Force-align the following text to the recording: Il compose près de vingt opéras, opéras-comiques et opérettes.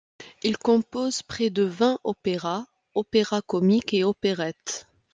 Il 0.41 0.57
compose 0.57 1.21
près 1.21 1.51
de 1.51 1.61
vingt 1.61 1.99
opéras, 2.03 2.65
opéras-comiques 2.95 3.93
et 3.93 4.03
opérettes. 4.03 4.87